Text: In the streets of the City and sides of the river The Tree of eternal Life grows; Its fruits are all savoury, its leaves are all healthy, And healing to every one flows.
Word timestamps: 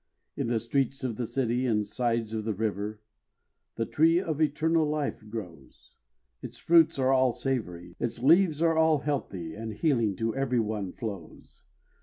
In 0.35 0.47
the 0.47 0.59
streets 0.59 1.03
of 1.03 1.15
the 1.15 1.27
City 1.27 1.67
and 1.67 1.85
sides 1.85 2.33
of 2.33 2.43
the 2.43 2.55
river 2.55 3.01
The 3.75 3.85
Tree 3.85 4.19
of 4.19 4.41
eternal 4.41 4.89
Life 4.89 5.29
grows; 5.29 5.91
Its 6.41 6.57
fruits 6.57 6.97
are 6.97 7.13
all 7.13 7.33
savoury, 7.33 7.95
its 7.99 8.23
leaves 8.23 8.63
are 8.63 8.75
all 8.75 9.01
healthy, 9.01 9.53
And 9.53 9.73
healing 9.73 10.15
to 10.15 10.35
every 10.35 10.59
one 10.59 10.91
flows. 10.91 11.61